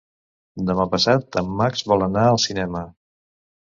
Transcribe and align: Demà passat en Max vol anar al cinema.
Demà 0.69 0.85
passat 0.95 1.39
en 1.43 1.53
Max 1.61 1.87
vol 1.95 2.09
anar 2.09 2.27
al 2.35 2.43
cinema. 2.49 2.87